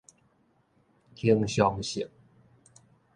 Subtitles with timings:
[1.15, 2.09] 恆常性